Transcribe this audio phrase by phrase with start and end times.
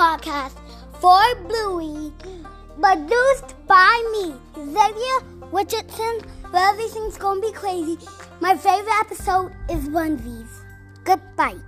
[0.00, 0.56] podcast
[0.98, 2.10] for Bluey,
[2.80, 5.18] produced by me, Xavier
[5.52, 7.98] Richardson, where everything's gonna be crazy.
[8.40, 10.64] My favorite episode is Onesies.
[11.04, 11.60] Goodbye.